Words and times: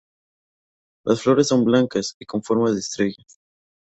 Las 1.05 1.21
flores 1.21 1.47
son 1.49 1.63
blancas 1.63 2.15
y 2.17 2.25
con 2.25 2.41
forma 2.41 2.71
de 2.71 2.79
estrella. 2.79 3.23